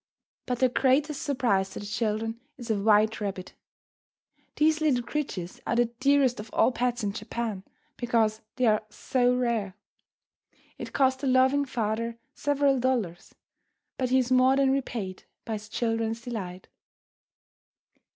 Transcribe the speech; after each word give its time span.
But 0.47 0.57
the 0.57 0.67
greatest 0.67 1.21
surprise 1.21 1.69
to 1.69 1.79
the 1.79 1.85
children 1.85 2.39
is 2.57 2.71
a 2.71 2.75
white 2.75 3.21
rabbit. 3.21 3.53
These 4.55 4.81
little 4.81 5.03
creatures 5.03 5.61
are 5.67 5.75
the 5.75 5.93
dearest 5.99 6.39
of 6.39 6.49
all 6.53 6.71
pets 6.71 7.03
in 7.03 7.13
Japan, 7.13 7.63
because 7.97 8.41
they 8.55 8.65
are 8.65 8.81
so 8.89 9.31
rare. 9.35 9.75
It 10.79 10.91
cost 10.91 11.19
the 11.19 11.27
loving 11.27 11.65
father 11.65 12.17
several 12.33 12.79
dollars, 12.79 13.35
but 13.99 14.09
he 14.09 14.17
is 14.17 14.31
more 14.31 14.55
than 14.55 14.71
repaid 14.71 15.25
by 15.45 15.53
his 15.53 15.69
children's 15.69 16.21
delight. 16.21 16.67